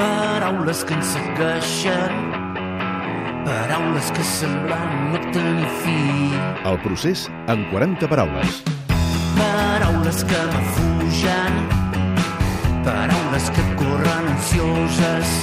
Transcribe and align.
Paraules 0.00 0.80
que 0.88 0.94
ens 0.96 1.10
segueixen, 1.12 2.14
paraules 3.44 4.06
que 4.16 4.24
semblen 4.24 4.94
no 5.12 5.20
tenir 5.34 5.68
fi. 5.82 5.96
El 6.70 6.78
procés 6.80 7.26
en 7.52 7.66
40 7.68 8.08
paraules. 8.08 8.62
Paraules 9.36 10.22
que 10.30 10.40
m'afugen, 10.54 11.58
paraules 12.86 13.50
que 13.56 13.66
corren 13.82 14.30
ansioses. 14.32 15.36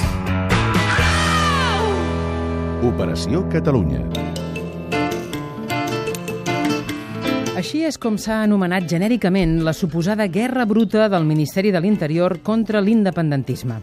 Operació 2.90 3.46
Catalunya. 3.54 4.27
Així 7.58 7.80
és 7.82 7.96
com 7.98 8.14
s'ha 8.22 8.36
anomenat 8.44 8.84
genèricament 8.86 9.56
la 9.66 9.72
suposada 9.74 10.28
guerra 10.30 10.62
bruta 10.62 11.08
del 11.10 11.24
Ministeri 11.26 11.72
de 11.74 11.80
l'Interior 11.82 12.36
contra 12.46 12.78
l'independentisme. 12.78 13.80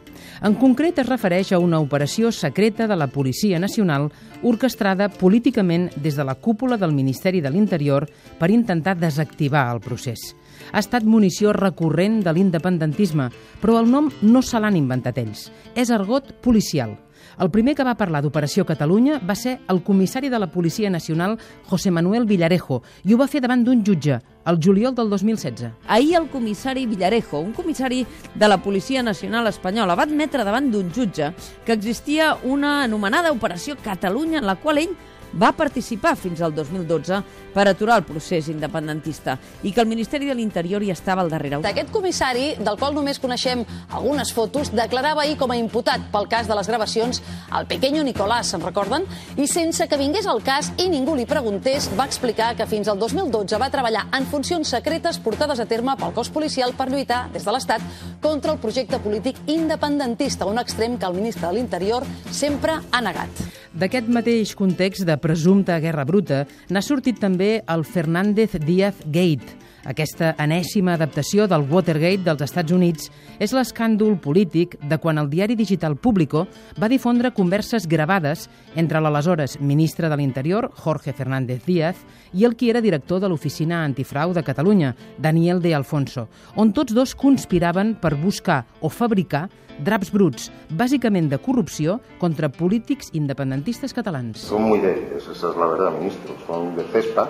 En 0.47 0.55
concret 0.55 1.01
es 1.03 1.09
refereix 1.09 1.51
a 1.51 1.59
una 1.59 1.81
operació 1.83 2.31
secreta 2.31 2.87
de 2.87 2.95
la 2.95 3.09
Policia 3.11 3.59
Nacional 3.59 4.07
orquestrada 4.47 5.09
políticament 5.11 5.89
des 5.97 6.15
de 6.15 6.23
la 6.23 6.37
cúpula 6.39 6.77
del 6.79 6.95
Ministeri 6.95 7.41
de 7.43 7.51
l'Interior 7.51 8.07
per 8.39 8.49
intentar 8.53 8.95
desactivar 8.95 9.67
el 9.73 9.83
procés. 9.83 10.23
Ha 10.71 10.79
estat 10.79 11.03
munició 11.03 11.51
recurrent 11.51 12.21
de 12.23 12.31
l'independentisme, 12.31 13.27
però 13.59 13.81
el 13.81 13.91
nom 13.91 14.07
no 14.21 14.39
se 14.41 14.61
l'han 14.63 14.79
inventat 14.79 15.19
ells. 15.19 15.49
És 15.75 15.91
argot 15.91 16.31
policial. 16.39 16.95
El 17.39 17.51
primer 17.51 17.75
que 17.75 17.83
va 17.83 17.95
parlar 17.99 18.21
d'Operació 18.23 18.65
Catalunya 18.65 19.19
va 19.19 19.35
ser 19.35 19.59
el 19.71 19.81
comissari 19.83 20.29
de 20.29 20.39
la 20.39 20.47
Policia 20.51 20.89
Nacional, 20.89 21.37
José 21.67 21.91
Manuel 21.91 22.25
Villarejo, 22.25 22.81
i 23.03 23.13
ho 23.13 23.19
va 23.19 23.27
fer 23.27 23.41
davant 23.43 23.63
d'un 23.65 23.83
jutge, 23.85 24.19
el 24.45 24.59
juliol 24.61 24.95
del 24.95 25.09
2016. 25.09 25.71
Ahir 25.87 26.15
el 26.21 26.29
comissari 26.29 26.85
Villarejo, 26.85 27.39
un 27.39 27.53
comissari 27.53 28.05
de 28.35 28.47
la 28.47 28.61
Policia 28.61 29.03
Nacional 29.03 29.47
Espanyola, 29.47 29.95
va 29.95 30.03
admetre 30.03 30.45
davant 30.45 30.71
d'un 30.71 30.91
jutge 30.93 31.33
que 31.65 31.73
existia 31.73 32.35
una 32.43 32.83
anomenada 32.83 33.31
Operació 33.31 33.75
Catalunya 33.83 34.39
en 34.39 34.45
la 34.47 34.55
qual 34.55 34.79
ell 34.79 34.95
va 35.33 35.51
participar 35.51 36.15
fins 36.15 36.41
al 36.41 36.53
2012 36.55 37.21
per 37.53 37.67
aturar 37.67 37.97
el 38.01 38.05
procés 38.07 38.49
independentista 38.51 39.37
i 39.63 39.71
que 39.71 39.81
el 39.81 39.87
Ministeri 39.87 40.27
de 40.29 40.35
l'Interior 40.35 40.83
hi 40.83 40.91
estava 40.91 41.23
al 41.23 41.31
darrere. 41.31 41.61
Aquest 41.65 41.91
comissari, 41.91 42.53
del 42.59 42.77
qual 42.79 42.95
només 42.95 43.19
coneixem 43.19 43.63
algunes 43.89 44.33
fotos, 44.35 44.71
declarava 44.75 45.23
ahir 45.23 45.37
com 45.39 45.51
a 45.51 45.57
imputat 45.59 46.09
pel 46.11 46.27
cas 46.31 46.49
de 46.49 46.55
les 46.57 46.67
gravacions 46.67 47.21
al 47.49 47.67
pequeño 47.67 48.03
Nicolás, 48.03 48.51
se'n 48.51 48.63
recorden? 48.63 49.05
I 49.37 49.47
sense 49.47 49.87
que 49.87 49.99
vingués 49.99 50.27
al 50.27 50.43
cas 50.43 50.71
i 50.77 50.89
ningú 50.91 51.15
li 51.15 51.25
preguntés, 51.25 51.89
va 51.97 52.05
explicar 52.05 52.53
que 52.55 52.67
fins 52.67 52.89
al 52.91 52.99
2012 52.99 53.59
va 53.61 53.71
treballar 53.71 54.07
en 54.15 54.27
funcions 54.29 54.75
secretes 54.75 55.19
portades 55.19 55.59
a 55.59 55.67
terme 55.69 55.95
pel 55.99 56.13
cos 56.15 56.29
policial 56.29 56.73
per 56.77 56.89
lluitar 56.91 57.25
des 57.33 57.45
de 57.45 57.55
l'Estat 57.55 57.83
contra 58.21 58.53
el 58.53 58.59
projecte 58.59 58.99
polític 58.99 59.39
independentista, 59.47 60.45
un 60.45 60.59
extrem 60.59 60.97
que 60.97 61.05
el 61.05 61.15
ministre 61.17 61.47
de 61.47 61.53
l'Interior 61.53 62.05
sempre 62.31 62.79
ha 62.91 63.01
negat. 63.01 63.45
D'aquest 63.75 64.07
mateix 64.07 64.53
context 64.55 65.03
de 65.03 65.17
presumpta 65.25 65.79
guerra 65.81 66.05
bruta 66.05 66.43
n'ha 66.69 66.83
sortit 66.85 67.17
també 67.21 67.63
el 67.73 67.85
Fernández 67.87 68.59
Díaz 68.61 69.01
Gate. 69.09 69.64
Aquesta 69.85 70.31
enèsima 70.41 70.95
adaptació 70.97 71.45
del 71.45 71.67
Watergate 71.69 72.23
dels 72.25 72.41
Estats 72.41 72.73
Units 72.73 73.11
és 73.37 73.53
l'escàndol 73.53 74.15
polític 74.21 74.73
de 74.81 74.97
quan 74.97 75.21
el 75.21 75.29
diari 75.29 75.53
digital 75.55 75.93
Público 75.95 76.47
va 76.81 76.89
difondre 76.89 77.33
converses 77.37 77.85
gravades 77.87 78.47
entre 78.75 79.01
l'aleshores 79.01 79.59
ministre 79.61 80.09
de 80.09 80.17
l'Interior, 80.17 80.71
Jorge 80.73 81.13
Fernández 81.13 81.61
Díaz, 81.67 82.01
i 82.33 82.45
el 82.49 82.55
qui 82.57 82.71
era 82.73 82.81
director 82.81 83.21
de 83.21 83.29
l'Oficina 83.29 83.83
Antifrau 83.85 84.33
de 84.33 84.43
Catalunya, 84.43 84.95
Daniel 85.17 85.61
de 85.61 85.75
Alfonso, 85.77 86.27
on 86.55 86.73
tots 86.73 86.95
dos 86.97 87.13
conspiraven 87.13 87.93
per 88.01 88.15
buscar 88.17 88.63
o 88.81 88.89
fabricar 88.89 89.47
draps 89.85 90.11
bruts, 90.11 90.49
bàsicament 90.71 91.29
de 91.29 91.37
corrupció, 91.37 91.99
contra 92.17 92.49
polítics 92.49 93.11
independentistes 93.13 93.93
catalans. 93.93 94.39
Son 94.39 94.63
muy 94.63 94.79
débiles, 94.79 95.27
esa 95.27 95.51
es 95.51 95.57
la 95.57 95.67
verdad, 95.67 95.91
ministro. 95.99 96.33
Son 96.47 96.75
de 96.75 96.83
cespa. 96.93 97.29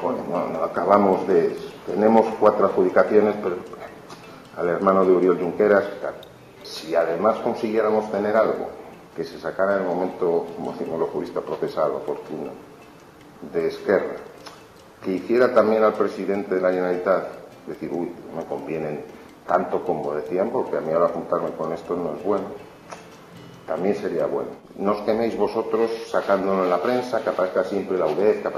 Joder, 0.00 0.24
no, 0.28 0.48
no 0.48 0.64
acabamos 0.64 1.26
de... 1.28 1.56
Tenemos 1.86 2.26
cuatro 2.38 2.66
adjudicaciones, 2.66 3.34
pero 3.42 3.56
al 4.56 4.68
hermano 4.68 5.04
de 5.04 5.12
Uriol 5.12 5.38
Junqueras, 5.38 5.84
si 6.62 6.94
además 6.94 7.38
consiguiéramos 7.38 8.10
tener 8.10 8.36
algo 8.36 8.68
que 9.16 9.24
se 9.24 9.38
sacara 9.38 9.76
en 9.76 9.82
el 9.82 9.88
momento, 9.88 10.46
como 10.56 10.72
decimos 10.72 10.98
los 10.98 11.10
juristas, 11.10 11.42
procesal 11.42 11.90
oportuno, 11.92 12.50
de 13.52 13.68
Esquerra, 13.68 14.16
que 15.02 15.12
hiciera 15.12 15.52
también 15.52 15.82
al 15.82 15.94
presidente 15.94 16.54
de 16.54 16.60
la 16.60 16.70
Generalitat, 16.70 17.28
decir, 17.66 17.90
uy, 17.92 18.12
me 18.36 18.44
convienen 18.44 19.04
tanto 19.46 19.84
como 19.84 20.14
decían, 20.14 20.50
porque 20.50 20.76
a 20.76 20.80
mí 20.80 20.92
ahora 20.92 21.08
juntarme 21.08 21.50
con 21.52 21.72
esto 21.72 21.96
no 21.96 22.14
es 22.14 22.24
bueno. 22.24 22.44
También 23.66 23.94
sería 23.94 24.26
bueno. 24.26 24.50
No 24.76 24.92
os 24.92 25.02
queméis 25.02 25.36
vosotros 25.36 25.90
sacándolo 26.10 26.64
en 26.64 26.70
la 26.70 26.82
prensa, 26.82 27.22
que 27.22 27.30
aparezca 27.30 27.64
siempre 27.64 27.98
la 27.98 28.06
UDEF, 28.06 28.42
que, 28.42 28.50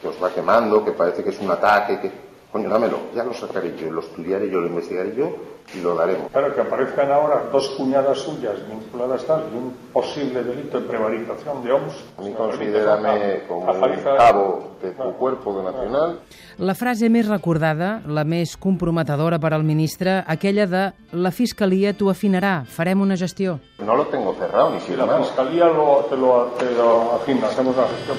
que 0.00 0.08
os 0.08 0.22
va 0.22 0.30
quemando, 0.30 0.84
que 0.84 0.92
parece 0.92 1.22
que 1.24 1.30
es 1.30 1.40
un 1.40 1.50
ataque, 1.50 2.00
que... 2.00 2.32
Coño, 2.52 2.68
dámelo, 2.68 2.98
ya 3.14 3.24
lo 3.24 3.32
sacaré 3.32 3.74
yo, 3.78 3.90
lo 3.90 4.02
estudiaré 4.02 4.50
yo, 4.50 4.60
lo 4.60 4.66
investigaré 4.66 5.16
yo 5.16 5.34
y 5.74 5.80
lo 5.80 5.94
daremos. 5.94 6.30
Claro, 6.30 6.54
que 6.54 6.60
aparezcan 6.60 7.10
ahora 7.10 7.44
dos 7.50 7.70
cuñadas 7.70 8.18
suyas 8.18 8.56
vinculadas 8.68 9.24
tal 9.24 9.44
y 9.50 9.56
un 9.56 9.72
posible 9.90 10.44
delito 10.44 10.78
de 10.78 10.86
prevaricación 10.86 11.64
de 11.64 11.72
OMS. 11.72 11.94
A 12.18 12.20
mí 12.20 12.32
considérame 12.32 13.44
como 13.48 13.72
un 13.72 14.02
cabo 14.18 14.76
de 14.82 14.90
tu 14.90 15.12
cuerpo 15.16 15.56
de 15.56 15.64
nacional. 15.64 16.18
La 16.58 16.74
frase 16.76 17.08
més 17.08 17.24
recordada, 17.24 18.02
la 18.04 18.26
més 18.28 18.58
comprometedora 18.60 19.38
per 19.40 19.54
al 19.56 19.64
ministre, 19.64 20.20
aquella 20.28 20.66
de 20.68 20.82
la 21.16 21.32
Fiscalia 21.32 21.94
t'ho 21.96 22.10
afinarà, 22.12 22.66
farem 22.68 23.00
una 23.00 23.16
gestió. 23.16 23.62
No 23.84 23.96
lo 23.96 24.06
tengo 24.06 24.34
cerrado, 24.34 24.70
ni 24.70 24.80
si 24.80 24.94
la 24.94 25.06
Fiscalía 25.18 25.66
lo, 25.66 26.06
te, 26.08 26.16
lo, 26.16 26.52
te 26.58 26.70
lo 26.70 27.14
afina, 27.16 27.48
hacemos 27.48 27.76
la 27.76 27.84
gestión. 27.88 28.18